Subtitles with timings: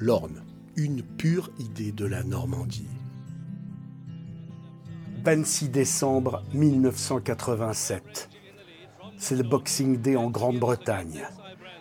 [0.00, 0.42] Lorne,
[0.76, 2.88] une pure idée de la Normandie.
[5.22, 8.28] 26 décembre 1987.
[9.16, 11.22] C'est le Boxing Day en Grande-Bretagne.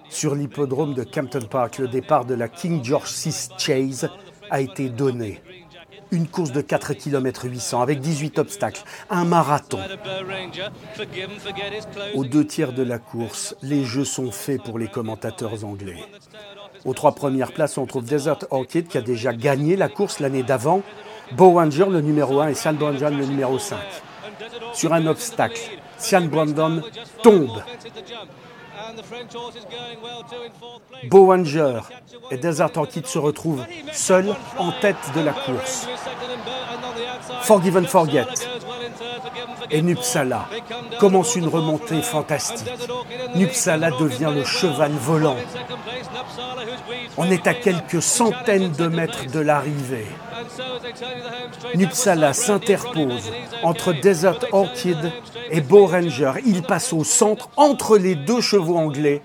[0.10, 4.08] Sur l'hippodrome de Campton Park, le départ de la King George VI Chase
[4.52, 5.42] a été donné.
[6.12, 9.80] Une course de 4 km 800 avec 18 obstacles, un marathon.
[12.14, 15.98] Aux deux tiers de la course, les jeux sont faits pour les commentateurs anglais.
[16.86, 20.44] Aux trois premières places, on trouve Desert Orchid qui a déjà gagné la course l'année
[20.44, 20.82] d'avant,
[21.32, 23.78] Bowanger le numéro 1 et Sian Brandon le numéro 5.
[24.74, 25.62] Sur un obstacle,
[25.98, 26.82] Sian Brandon
[27.22, 27.62] tombe
[31.10, 31.82] Bowanger
[32.32, 33.64] et Desert Orchid se retrouvent
[33.94, 35.88] seuls en tête de la course.
[37.42, 38.28] Forgiven Forget
[39.72, 40.48] et Nupsala
[41.00, 42.70] commencent une remontée fantastique.
[43.36, 45.38] Nupsala devient le cheval volant.
[47.18, 50.08] On est à quelques centaines de mètres de l'arrivée.
[51.76, 53.32] Nupsala s'interpose
[53.64, 55.12] entre Desert Orchid
[55.50, 56.34] et Bow Ranger.
[56.46, 59.22] Il passe au centre entre les deux chevaux anglais.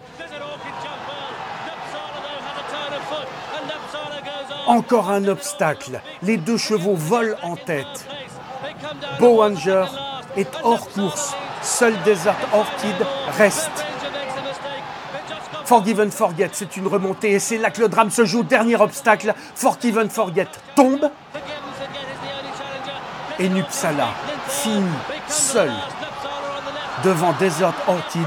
[4.67, 6.03] Encore un obstacle.
[6.23, 8.07] Les deux chevaux volent en tête.
[9.19, 9.87] Bowanger
[10.39, 11.35] est hors course.
[11.63, 12.97] Seul Desert Orchid
[13.37, 13.85] reste.
[15.65, 18.43] Forgiven Forget, c'est une remontée et c'est là que le drame se joue.
[18.43, 21.11] Dernier obstacle, Forgiven Forget tombe.
[23.39, 24.09] Et Nupsala
[24.49, 24.87] finit
[25.29, 25.71] seul
[27.05, 28.27] devant Desert Orchid.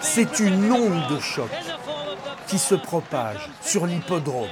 [0.00, 1.50] C'est une onde de choc
[2.48, 4.48] qui se propage sur l'hippodrome.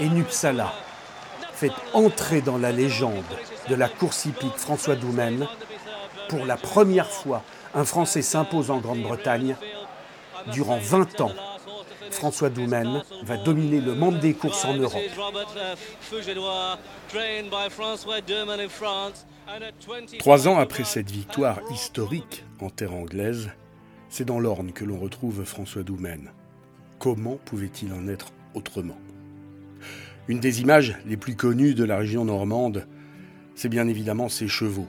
[0.00, 0.72] Et Nupsala
[1.58, 3.24] fait entrer dans la légende
[3.68, 5.48] de la course hippique François Doumen.
[6.28, 7.42] Pour la première fois,
[7.74, 9.56] un Français s'impose en Grande-Bretagne.
[10.52, 11.32] Durant 20 ans,
[12.12, 15.02] François Doumen va dominer le monde des courses en Europe.
[20.20, 23.50] Trois ans après cette victoire historique en terre anglaise,
[24.08, 26.30] c'est dans l'Orne que l'on retrouve François Doumen.
[27.00, 28.96] Comment pouvait-il en être autrement?
[30.28, 32.86] Une des images les plus connues de la région normande,
[33.54, 34.86] c'est bien évidemment ces chevaux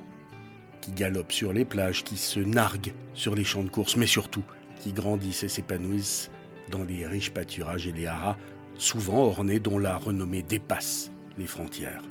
[0.82, 4.44] qui galopent sur les plages, qui se narguent sur les champs de course, mais surtout
[4.82, 6.30] qui grandissent et s'épanouissent
[6.72, 8.36] dans les riches pâturages et les haras,
[8.78, 12.04] souvent ornés dont la renommée dépasse les frontières.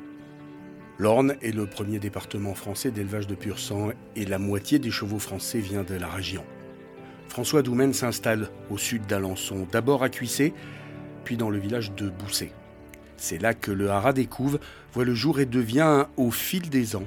[0.99, 5.19] L'Orne est le premier département français d'élevage de pur sang et la moitié des chevaux
[5.19, 6.45] français vient de la région.
[7.29, 10.55] François Doumen s'installe au sud d'Alençon, d'abord à Cuissé,
[11.25, 12.53] puis dans le village de Boussé.
[13.19, 14.61] C'est là que le haras des Couves
[14.95, 17.07] voit le jour et devient, au fil des ans,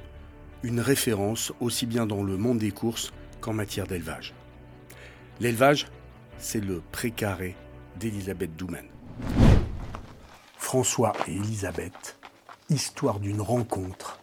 [0.62, 4.34] une référence aussi bien dans le monde des courses qu'en matière d'élevage.
[5.40, 5.88] L'élevage,
[6.38, 7.56] c'est le précaré
[8.00, 8.86] d'Elisabeth Doumen.
[10.58, 12.18] François et Elisabeth,
[12.70, 14.20] histoire d'une rencontre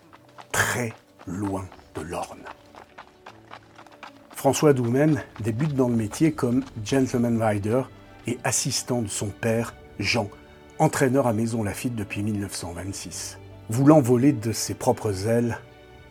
[0.52, 0.92] très
[1.26, 2.44] loin de l'Orne.
[4.34, 7.82] François Doumen débute dans le métier comme gentleman rider
[8.26, 10.30] et assistant de son père, Jean,
[10.78, 13.38] entraîneur à Maison Lafitte depuis 1926.
[13.68, 15.58] Voulant voler de ses propres ailes,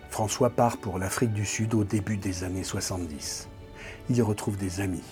[0.09, 3.47] François part pour l'Afrique du Sud au début des années 70.
[4.09, 5.03] Il y retrouve des amis.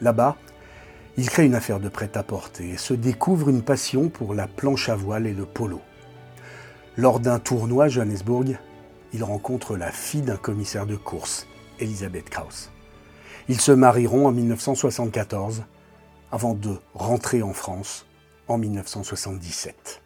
[0.00, 0.36] Là-bas,
[1.16, 4.94] il crée une affaire de prêt-à-porter et se découvre une passion pour la planche à
[4.94, 5.80] voile et le polo.
[6.96, 8.56] Lors d'un tournoi à Johannesburg,
[9.12, 11.46] il rencontre la fille d'un commissaire de course,
[11.80, 12.70] Elisabeth Krauss.
[13.48, 15.64] Ils se marieront en 1974
[16.30, 18.06] avant de rentrer en France
[18.48, 20.02] en 1977.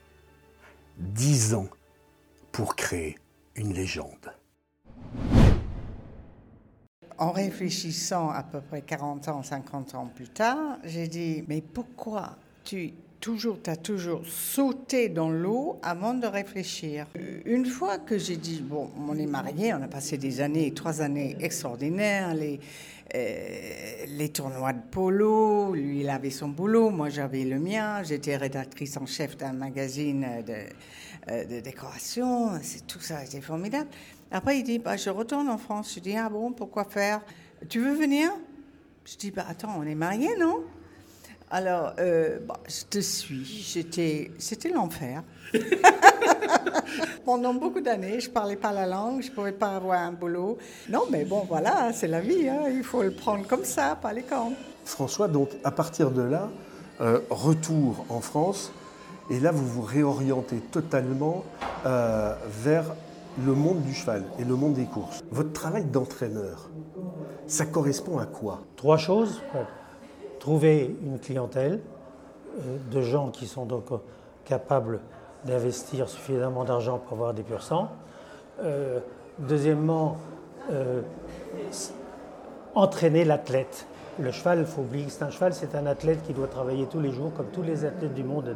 [0.98, 1.69] Dix ans
[2.52, 3.19] pour créer
[3.54, 4.32] une légende.
[7.19, 12.36] En réfléchissant à peu près 40 ans, 50 ans plus tard, j'ai dit, mais pourquoi
[12.62, 17.06] tu toujours, as toujours sauté dans l'eau avant de réfléchir.
[17.44, 21.00] Une fois que j'ai dit, bon, on est mariés, on a passé des années, trois
[21.00, 22.60] années extraordinaires, les,
[23.15, 28.36] euh, les tournois de polo, lui il avait son boulot, moi j'avais le mien, j'étais
[28.36, 30.54] rédactrice en chef d'un magazine de,
[31.30, 33.89] euh, décoration, c'est tout ça, c'était formidable.
[34.30, 37.22] Après il dit, bah, je retourne en France, je dis, ah bon, pourquoi faire?
[37.69, 38.30] Tu veux venir?
[39.04, 40.65] Je dis, bah attends, on est mariés, non?
[41.51, 43.45] Alors, euh, bah, je te suis.
[43.45, 45.22] J'étais, c'était l'enfer.
[47.25, 50.59] Pendant beaucoup d'années, je parlais pas la langue, je pouvais pas avoir un boulot.
[50.89, 52.48] Non, mais bon, voilà, c'est la vie.
[52.48, 52.63] Hein.
[52.69, 54.53] Il faut le prendre comme ça, pas les camps.
[54.84, 56.48] François, donc, à partir de là,
[57.01, 58.72] euh, retour en France,
[59.31, 61.45] et là, vous vous réorientez totalement
[61.84, 62.95] euh, vers
[63.45, 65.22] le monde du cheval et le monde des courses.
[65.31, 66.71] Votre travail d'entraîneur,
[67.47, 68.63] ça correspond à quoi?
[68.77, 69.43] Trois choses?
[70.47, 71.81] Trouver une clientèle
[72.93, 73.87] de gens qui sont donc
[74.45, 75.01] capables
[75.45, 77.89] d'investir suffisamment d'argent pour avoir des pur sang.
[79.41, 80.19] deuxièmement,
[82.77, 83.87] entraîner l'athlète.
[84.21, 86.87] Le cheval, il faut oublier que c'est un cheval, c'est un athlète qui doit travailler
[86.87, 88.54] tous les jours, comme tous les athlètes du monde,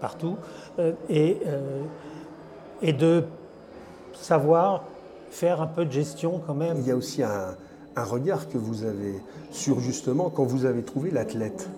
[0.00, 0.38] partout,
[0.78, 1.82] euh, et, euh,
[2.80, 3.24] et de
[4.14, 4.84] savoir
[5.30, 6.78] faire un peu de gestion quand même.
[6.78, 7.54] Il y a aussi un,
[8.04, 9.14] regard que vous avez
[9.50, 11.68] sur justement quand vous avez trouvé l'athlète.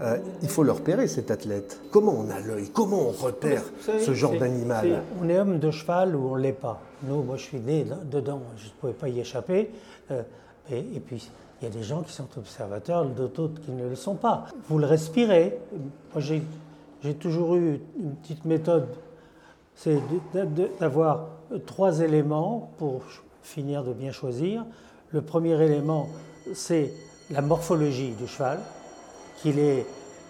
[0.00, 1.80] Euh, il faut le repérer, cet athlète.
[1.90, 2.70] Comment on a l'œil?
[2.70, 3.62] Comment on repère
[4.00, 5.02] ce genre d'animal?
[5.20, 6.80] On est homme de cheval ou on ne l'est pas.
[7.04, 9.70] Nous, moi, je suis né dedans, je ne pouvais pas y échapper.
[10.70, 11.30] et, puis,
[11.60, 14.46] il y a des gens qui sont observateurs, d'autres qui ne le sont pas.
[14.68, 15.58] Vous le respirez.
[16.12, 18.88] Moi, j'ai toujours eu une petite méthode,
[19.76, 19.98] c'est
[20.80, 21.28] d'avoir
[21.66, 23.02] trois éléments pour
[23.42, 24.64] finir de bien choisir.
[25.12, 26.08] Le premier élément,
[26.54, 26.90] c'est
[27.30, 28.60] la morphologie du cheval,
[29.36, 29.84] qu'il ait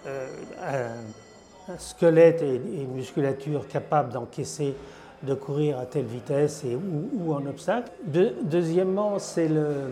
[0.07, 0.27] euh,
[0.61, 4.75] un, squelette et, une musculature capable d'encaisser,
[5.23, 7.91] de courir à telle vitesse et, ou, en obstacle.
[8.05, 9.91] deuxièmement, c'est le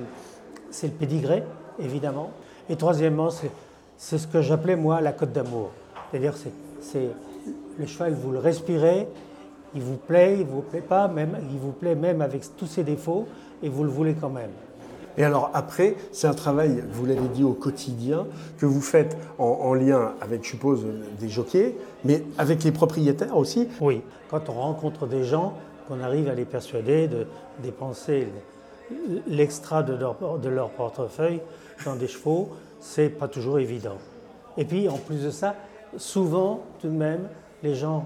[0.84, 1.44] le pédigré,
[1.80, 2.32] évidemment.
[2.70, 3.30] Et troisièmement,
[3.98, 5.72] c'est ce que j'appelais moi la cote d'amour.
[6.10, 6.34] C'est-à-dire,
[6.82, 7.08] c'est
[7.78, 9.08] le cheval, vous le respirez,
[9.74, 12.84] il vous plaît, il vous plaît pas, même, il vous plaît même avec tous ses
[12.84, 13.28] défauts,
[13.64, 14.52] et vous le voulez quand même.
[15.18, 18.28] Et alors après, c'est un travail, vous l'avez dit, au quotidien,
[18.58, 20.86] que vous faites en, lien avec, je suppose,
[21.20, 21.76] des jockeys,
[22.06, 25.54] mais avec les propriétaires aussi Oui, quand on rencontre des gens,
[25.88, 27.28] qu'on arrive à les persuader de
[27.62, 28.28] dépenser
[29.28, 31.42] l'extra de leur, portefeuille
[31.86, 32.50] dans des chevaux,
[32.80, 33.98] c'est pas toujours évident.
[34.58, 35.56] Et puis, en plus de ça,
[35.98, 37.28] souvent, tout de même,
[37.64, 38.06] les gens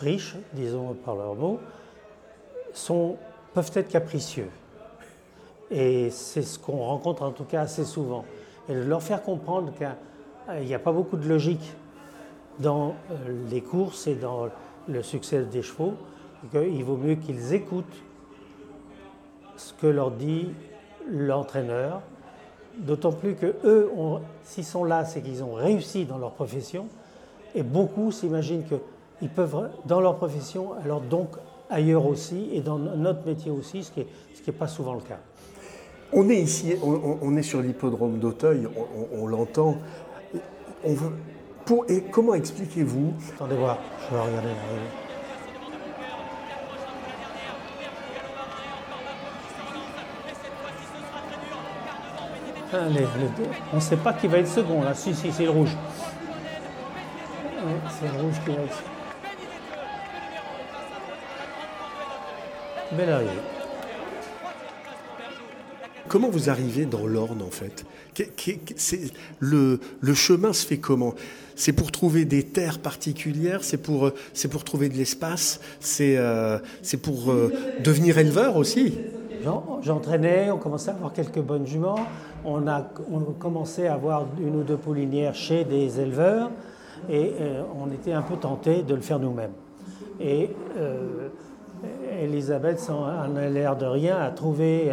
[0.00, 1.60] riches, disons par leurs mots,
[3.54, 4.48] peuvent être capricieux.
[5.72, 8.24] Et c'est ce qu'on rencontre en tout cas assez souvent.
[8.68, 11.72] Et de leur faire comprendre qu'il n'y a pas beaucoup de logique
[12.58, 14.48] dans euh, les courses et dans
[14.86, 15.94] le succès des chevaux,
[16.50, 18.02] qu'il vaut mieux qu'ils écoutent
[19.56, 20.50] ce que leur dit
[21.10, 22.02] l'entraîneur,
[22.78, 23.90] d'autant plus que eux,
[24.42, 26.86] s'ils sont là, c'est qu'ils ont réussi dans leur profession,
[27.54, 31.36] et beaucoup s'imaginent qu'ils peuvent, dans leur profession, alors donc
[31.70, 34.04] ailleurs aussi, et dans notre métier aussi, ce qui
[34.46, 35.18] n'est pas souvent le cas.
[36.14, 38.68] On est ici, on, est sur l'hippodrome d'Auteuil,
[39.14, 39.78] on, l'entend.
[41.64, 43.14] Pour, et comment expliquez-vous?
[43.34, 43.78] Attendez voir,
[44.10, 44.48] je vais regarder.
[53.72, 54.94] on ne sait pas qui va être second là.
[54.94, 55.76] Si, si, c'est le rouge.
[57.90, 58.82] c'est le rouge qui va être.
[62.92, 63.51] Belle arrivée.
[66.12, 67.86] Comment vous arrivez dans l'Orne en fait
[69.40, 69.78] le,
[70.12, 71.14] chemin se fait comment
[71.56, 74.10] C'est pour trouver des terres particulières C'est pour,
[74.50, 76.58] pour trouver de l'espace C'est euh,
[77.02, 77.50] pour euh,
[77.82, 78.98] devenir éleveur aussi
[79.80, 82.06] J'entraînais, on commençait à avoir quelques bonnes juments
[82.44, 82.82] on a,
[83.38, 86.50] commencé à avoir une ou deux poulinières chez des éleveurs
[87.08, 89.52] et euh, on était un peu tenté de le faire nous-mêmes.
[90.20, 91.28] Et euh,
[92.20, 94.92] Elisabeth, en a l'air de rien, a trouvé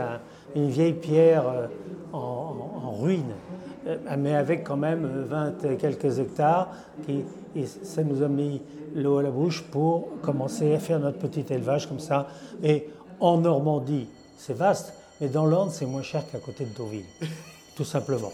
[0.55, 1.67] une vieille pierre euh,
[2.13, 3.33] en, ruine,
[4.17, 6.69] mais avec quand même 20 et quelques hectares,
[7.05, 7.23] qui,
[7.83, 8.61] ça nous a mis
[8.95, 12.27] l'eau à la bouche pour commencer à faire notre petit élevage comme ça.
[12.63, 14.07] Et en Normandie,
[14.37, 17.05] c'est vaste, mais dans l'Orne, c'est moins cher qu'à côté de Deauville,
[17.75, 18.31] tout simplement.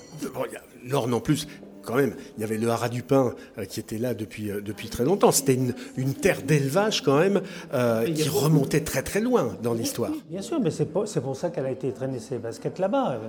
[0.88, 1.48] L'Orne en plus,
[1.86, 4.62] quand même, il y avait le haras du pain euh, qui était là depuis, euh,
[4.62, 5.32] depuis très longtemps.
[5.32, 7.42] C'était une, terre d'élevage quand même
[7.74, 10.12] euh, qui remontait très très loin dans l'histoire.
[10.30, 13.20] Bien sûr, mais c'est pour, pour, ça qu'elle a été traînée ses baskets là-bas.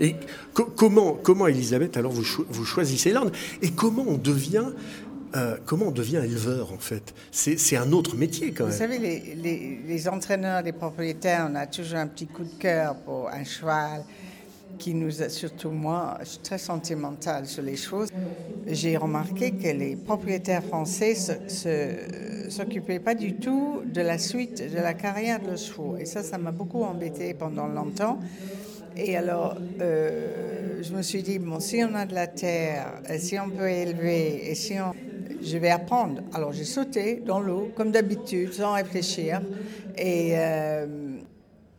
[0.00, 0.16] Et
[0.52, 3.30] comment, comment, Elisabeth, alors vous, vous choisissez l'Orne
[3.62, 4.72] Et comment on devient
[5.36, 7.12] euh, comment on devient éleveur en fait?
[7.32, 8.72] C'est un autre métier quand même.
[8.72, 13.28] Vous savez, les, entraîneurs, les propriétaires, on a toujours un petit coup de cœur pour
[13.28, 14.04] un cheval
[14.78, 18.08] qui nous a, surtout moi, très sentimentale sur les choses.
[18.66, 24.76] J'ai remarqué que les propriétaires français ne s'occupaient pas du tout de la suite de
[24.76, 25.96] la carrière de leurs chevaux.
[25.98, 28.18] Et ça, ça m'a beaucoup embêté pendant longtemps.
[28.96, 33.38] Et alors, euh, je me suis dit, bon, si on a de la terre, si
[33.38, 34.92] on peut élever, et si on,
[35.42, 36.22] je vais apprendre.
[36.32, 39.40] Alors j'ai sauté dans l'eau, comme d'habitude, sans réfléchir.
[39.96, 40.86] Et euh,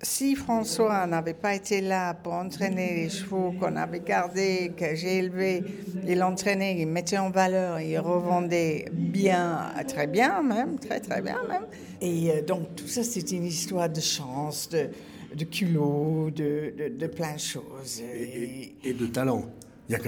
[0.05, 5.17] si François n'avait pas été là pour entraîner les chevaux qu'on avait gardés, que j'ai
[5.17, 5.63] élevés,
[6.07, 11.41] il entraînait, il mettait en valeur, il revendait bien, très bien même, très très bien
[11.49, 11.65] même.
[12.01, 14.89] Et euh, donc tout ça, c'est une histoire de chance, de,
[15.35, 18.01] de culot, de, de, plein de choses.
[18.13, 19.45] Et, et de talent.
[19.89, 19.99] Il y, a,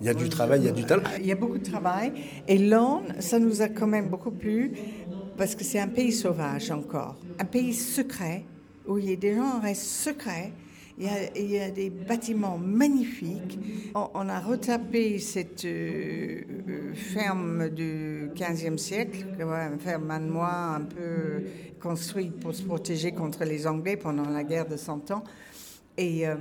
[0.00, 1.02] il y a du travail, il y a du talent.
[1.18, 2.12] Il y a beaucoup de travail.
[2.48, 4.72] Et l'Orne, ça nous a quand même beaucoup plu
[5.36, 7.16] parce que c'est un pays sauvage encore.
[7.38, 8.44] Un pays secret
[8.86, 10.52] où il y a des gens restent secrets.
[10.98, 13.58] Il y, a, il y a, des bâtiments magnifiques.
[13.94, 16.40] On, a retapé cette euh,
[16.94, 21.42] ferme du 15e siècle, une ferme manoir un peu
[21.82, 25.22] construite pour se protéger contre les Anglais pendant la guerre de Cent Ans.
[25.98, 26.34] Et, euh,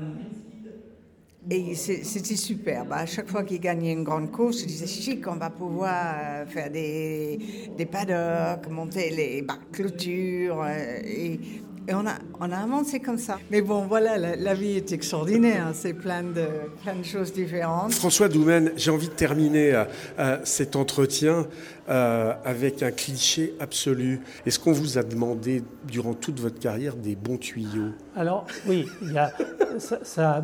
[1.75, 2.93] c'était superbe.
[2.93, 6.45] À chaque fois qu'il gagnait une grande course, je disais chic, on va pouvoir euh,
[6.45, 7.39] faire des,
[7.77, 10.65] des paddocks, monter les clôtures.
[10.65, 11.39] Et,
[11.87, 13.37] et on a, on a avancé comme ça.
[13.51, 15.67] Mais bon, voilà, la, vie est extraordinaire.
[15.73, 16.47] C'est plein de,
[16.81, 17.93] plein de choses différentes.
[17.93, 19.83] François Doumen, j'ai envie de terminer euh,
[20.19, 21.45] euh, cet entretien
[21.89, 24.21] euh, avec un cliché absolu.
[24.45, 27.91] Est-ce qu'on vous a demandé, durant toute votre carrière, des bons tuyaux?
[28.15, 29.31] Alors, oui, il y a,
[29.79, 30.43] ça,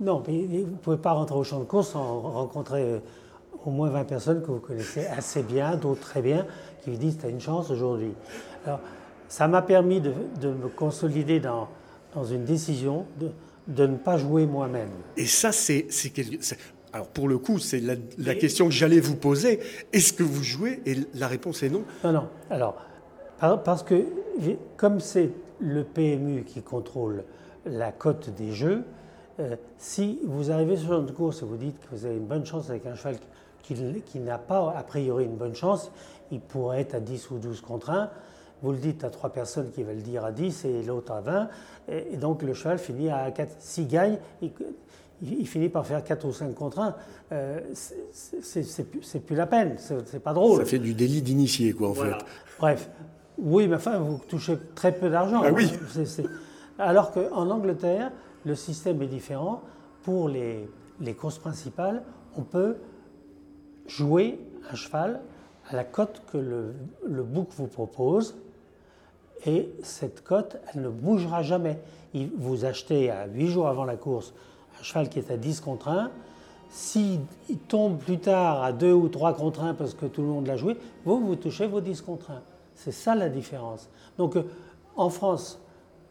[0.00, 3.00] non, mais vous ne pouvez pas rentrer au champ de course sans rencontrer
[3.64, 6.46] au moins 20 personnes que vous connaissez assez bien, d'autres très bien,
[6.82, 8.12] qui vous disent Tu as une chance aujourd'hui.
[8.66, 8.80] Alors,
[9.28, 10.12] ça m'a permis de,
[10.42, 11.68] me consolider dans,
[12.14, 13.30] dans une décision de,
[13.68, 14.90] de, ne pas jouer moi-même.
[15.16, 15.86] Et ça, c'est
[16.94, 19.58] alors pour le coup, c'est la, question que j'allais vous poser.
[19.92, 20.80] Est-ce que vous jouez?
[20.86, 21.82] Et la réponse est non.
[22.04, 22.28] Non, non.
[22.50, 22.76] Alors,
[23.64, 24.06] parce que
[24.76, 27.24] comme c'est le PMU qui contrôle
[27.66, 28.84] la cote des jeux,
[29.40, 32.46] euh, si vous arrivez sur une course et vous dites que vous avez une bonne
[32.46, 33.16] chance avec un cheval
[33.64, 33.74] qui,
[34.06, 35.90] qui n'a pas a priori une bonne chance,
[36.30, 38.10] il pourrait être à 10 ou 12 contre 1
[38.62, 41.48] vous le dites à trois personnes qui veulent dire à 10 et l'autre à 20,
[41.88, 43.56] et, donc le cheval finit à 4.
[43.58, 44.18] S'il gagne,
[45.22, 46.94] il, finit par faire 4 ou 5 contre 1.
[47.32, 47.60] Euh,
[48.12, 50.58] c'est plus la peine, c'est pas drôle.
[50.58, 52.14] Ça fait du délit d'initié, quoi, en fait.
[52.58, 52.88] Bref.
[53.36, 55.42] Oui, mais enfin, vous touchez très peu d'argent.
[55.44, 55.72] Ah oui.
[56.78, 58.12] Alors qu'en Angleterre,
[58.44, 59.62] le système est différent.
[60.02, 60.68] Pour les,
[61.00, 62.02] les courses principales,
[62.36, 62.76] on peut
[63.86, 64.38] jouer
[64.70, 65.20] un cheval
[65.68, 66.74] à la cote que le,
[67.06, 68.36] le bouc vous propose
[69.46, 71.78] et cette cote, elle ne bougera jamais.
[72.36, 74.32] Vous achetez à 8 jours avant la course
[74.80, 76.10] un cheval qui est à 10 contre 1.
[76.70, 77.20] S'il
[77.68, 80.56] tombe plus tard à 2 ou 3 contre 1 parce que tout le monde l'a
[80.56, 82.42] joué, vous, vous touchez vos 10 contre 1.
[82.74, 83.88] C'est ça la différence.
[84.18, 84.44] Donc, euh,
[84.96, 85.60] en France,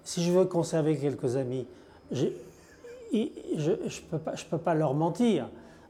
[0.04, 1.66] si je veux conserver quelques amis,
[2.12, 2.28] je
[3.14, 3.76] ne
[4.10, 5.50] peux, peux, pas leur mentir.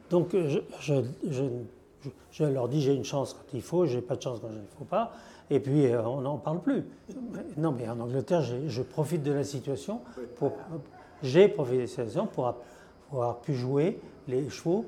[0.09, 0.93] Donc, je, je,
[2.31, 4.55] je leur dis j'ai une chance quand il faut, j'ai pas de chance quand il
[4.55, 5.13] ne faut pas
[5.49, 6.83] et puis euh, on n'en parle plus.
[7.57, 10.01] Non, mais en Angleterre, je profite de la situation.
[11.21, 12.55] J'ai profité de la situation pour,
[13.11, 14.85] avoir pu jouer les chevaux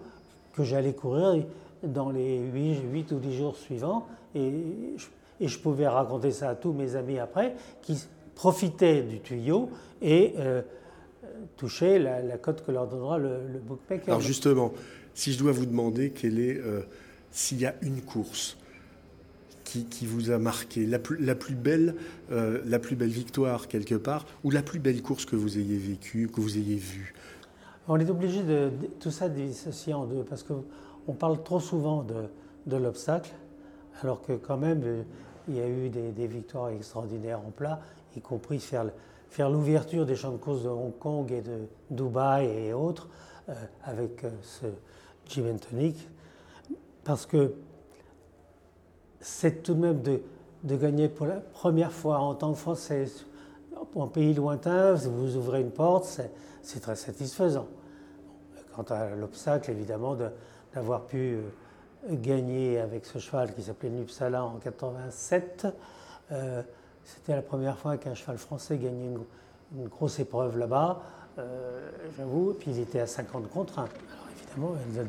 [0.54, 1.46] que j'allais courir
[1.84, 4.08] dans les 8, 8, ou 10 jours suivants.
[4.34, 4.52] Et
[4.98, 5.06] je,
[5.40, 9.70] et je, pouvais raconter ça à tous mes amis après, qui profitaient du tuyau
[10.02, 10.62] et euh,
[11.58, 14.10] touchaient la, cote que leur donnera le, le, bookmaker.
[14.10, 14.74] Alors justement,
[15.14, 16.82] si je dois vous demander quelle est, euh,
[17.32, 18.58] s'il y a une course
[19.66, 20.86] qui, vous a marqué.
[20.86, 21.96] La plus, belle,
[22.32, 25.78] euh, la plus belle victoire quelque part, ou la plus belle course que vous ayez
[25.78, 27.14] vécue, que vous ayez vue?
[27.88, 32.78] On est obligé de, tout ça dissocier en deux, parce qu'on parle trop souvent de,
[32.78, 33.32] l'obstacle,
[34.02, 35.04] alors que quand même, euh,
[35.48, 37.82] il y a eu des, victoires extraordinaires en plat,
[38.16, 38.86] y compris faire,
[39.30, 43.10] faire l'ouverture des champs de course de Hong Kong et de Dubaï et autres,
[43.50, 43.54] euh,
[43.84, 44.66] avec ce
[45.28, 46.08] Jim Tonic,
[47.04, 47.54] parce que
[49.26, 50.22] c'est tout de même de,
[50.76, 53.08] gagner pour la première fois en tant que Français
[54.00, 56.22] un pays lointain, vous ouvrez une porte,
[56.62, 57.68] c'est très satisfaisant.
[58.76, 60.16] Quant à l'obstacle, évidemment,
[60.76, 61.42] d'avoir pu euh,
[62.12, 65.68] gagner avec ce cheval qui s'appelait Nupsala en 87,
[66.32, 66.62] euh,
[67.04, 69.08] c'était la première fois qu'un cheval français gagnait
[69.76, 71.02] une, grosse épreuve là-bas,
[71.40, 73.88] euh, j'avoue, puis il était à 50 contre 1.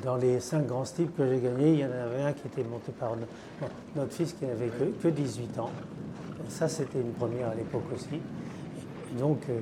[0.03, 2.65] Dans les cinq grands styles que j'ai gagnés, il y en avait un qui était
[2.65, 3.13] monté par
[3.95, 4.71] notre fils qui n'avait
[5.03, 5.71] que, 18 ans.
[6.49, 8.17] ça, c'était une première à l'époque aussi.
[8.17, 9.61] Et donc, euh,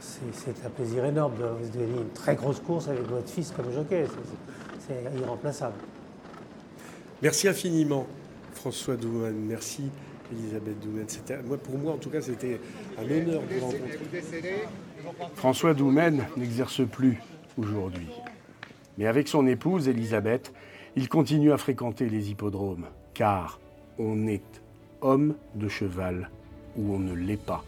[0.00, 4.06] c'est un plaisir énorme de, gagner une très grosse course avec votre fils comme jockey.
[4.86, 5.76] C'est irremplaçable.
[7.22, 8.06] Merci infiniment,
[8.52, 9.34] François Douman.
[9.34, 9.90] Merci,
[10.30, 11.06] Elisabeth Doumen.
[11.46, 12.60] Moi, pour moi, en tout cas, c'était
[12.98, 14.68] un honneur de vous rencontrer.
[15.34, 17.18] François Doumen n'exerce plus
[17.56, 18.08] aujourd'hui.
[18.98, 20.52] Mais avec son épouse, Elisabeth,
[20.96, 23.60] il continue à fréquenter les hippodromes, car
[23.98, 24.62] on est
[25.02, 26.30] homme de cheval
[26.76, 27.64] ou on ne l'est pas,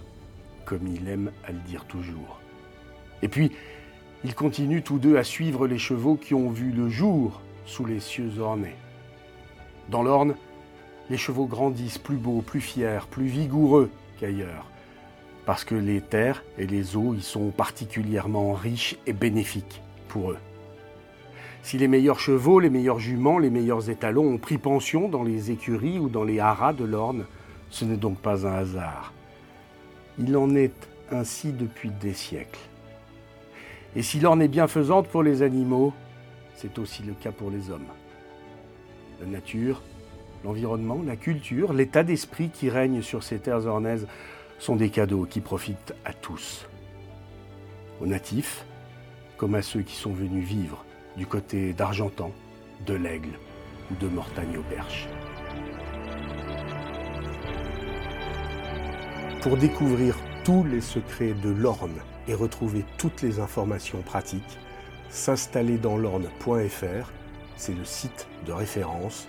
[0.64, 2.40] comme il aime à le dire toujours.
[3.22, 3.52] Et puis,
[4.24, 8.00] ils continuent tous deux à suivre les chevaux qui ont vu le jour sous les
[8.00, 8.76] cieux ornés.
[9.90, 10.34] Dans l'Orne,
[11.10, 14.66] les chevaux grandissent plus beaux, plus fiers, plus vigoureux qu'ailleurs,
[15.46, 20.38] parce que les terres et les eaux y sont particulièrement riches et bénéfiques pour eux.
[21.62, 25.50] Si les meilleurs chevaux, les meilleurs juments, les meilleurs étalons ont pris pension dans les
[25.50, 27.26] écuries ou dans les haras de l'Orne,
[27.70, 29.12] ce n'est donc pas un hasard.
[30.18, 32.60] Il en est ainsi depuis des siècles.
[33.96, 35.92] Et si l'Orne est bienfaisante pour les animaux,
[36.56, 37.86] c'est aussi le cas pour les hommes.
[39.20, 39.82] La nature,
[40.44, 44.06] l'environnement, la culture, l'état d'esprit qui règne sur ces terres ornaises
[44.58, 46.66] sont des cadeaux qui profitent à tous.
[48.00, 48.64] Aux natifs,
[49.36, 50.84] comme à ceux qui sont venus vivre
[51.18, 52.30] du côté d'Argentan,
[52.86, 53.38] de l'Aigle
[53.90, 55.08] ou de Mortagne-au-Perche.
[59.42, 64.58] Pour découvrir tous les secrets de l'Orne et retrouver toutes les informations pratiques,
[65.10, 67.12] s'installer dans l'orne.fr,
[67.56, 69.28] c'est le site de référence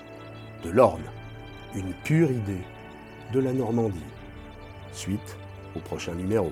[0.63, 1.09] de l'Orne,
[1.73, 2.63] une pure idée
[3.33, 3.99] de la Normandie.
[4.91, 5.37] Suite
[5.75, 6.51] au prochain numéro.